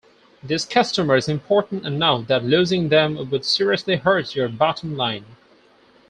[0.41, 5.25] This customer is important enough that losing them would seriously hurt your bottom line.